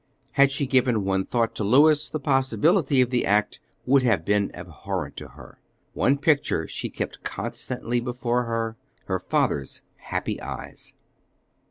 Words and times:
Had 0.31 0.51
she 0.51 0.65
given 0.65 1.05
one 1.05 1.23
thought 1.25 1.53
to 1.53 1.63
Louis, 1.63 2.09
the 2.09 2.19
possibility 2.19 3.01
of 3.01 3.11
the 3.11 3.23
act 3.23 3.59
would 3.85 4.01
have 4.01 4.25
been 4.25 4.49
abhorrent 4.55 5.15
to 5.17 5.27
her. 5.27 5.59
One 5.93 6.17
picture 6.17 6.67
she 6.67 6.89
kept 6.89 7.21
constantly 7.23 7.99
before 7.99 8.45
her, 8.45 8.77
her 9.05 9.19
father's 9.19 9.83
happy 9.97 10.41
eyes. 10.41 10.95